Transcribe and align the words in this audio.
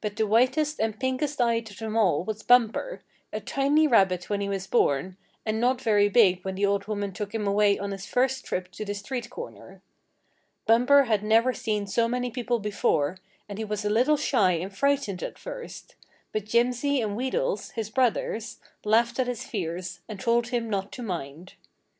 But 0.00 0.14
the 0.14 0.24
whitest 0.28 0.78
and 0.78 1.00
pinkest 1.00 1.40
eyed 1.40 1.68
of 1.68 1.78
them 1.78 1.96
all 1.96 2.22
was 2.22 2.44
Bumper, 2.44 3.02
a 3.32 3.40
tiny 3.40 3.88
rabbit 3.88 4.30
when 4.30 4.40
he 4.40 4.48
was 4.48 4.68
born, 4.68 5.16
and 5.44 5.60
not 5.60 5.80
very 5.80 6.08
big 6.08 6.44
when 6.44 6.54
the 6.54 6.64
old 6.64 6.86
woman 6.86 7.10
took 7.12 7.34
him 7.34 7.44
away 7.44 7.76
on 7.80 7.90
his 7.90 8.06
first 8.06 8.44
trip 8.44 8.70
to 8.70 8.84
the 8.84 8.94
street 8.94 9.30
corner. 9.30 9.82
Bumper 10.64 11.06
had 11.06 11.24
never 11.24 11.52
seen 11.52 11.88
so 11.88 12.06
many 12.06 12.30
people 12.30 12.60
before, 12.60 13.18
and 13.48 13.58
he 13.58 13.64
was 13.64 13.84
a 13.84 13.90
little 13.90 14.16
shy 14.16 14.52
and 14.52 14.72
frightened 14.72 15.24
at 15.24 15.40
first; 15.40 15.96
but 16.30 16.44
Jimsy 16.44 17.00
and 17.00 17.16
Wheedles, 17.16 17.72
his 17.72 17.90
brothers, 17.90 18.60
laughed 18.84 19.18
at 19.18 19.26
his 19.26 19.42
fears, 19.42 19.98
and 20.08 20.20
told 20.20 20.50
him 20.50 20.70
not 20.70 20.92
to 20.92 21.02
mind. 21.02 21.54